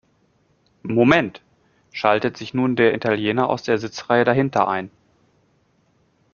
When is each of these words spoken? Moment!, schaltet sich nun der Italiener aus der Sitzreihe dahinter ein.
Moment!, 0.81 1.43
schaltet 1.91 2.35
sich 2.35 2.55
nun 2.55 2.75
der 2.75 2.95
Italiener 2.95 3.47
aus 3.51 3.61
der 3.61 3.77
Sitzreihe 3.77 4.23
dahinter 4.23 4.67
ein. 4.67 4.89